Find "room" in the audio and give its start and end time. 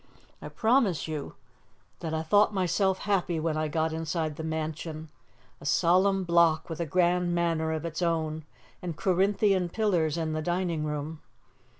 10.85-11.21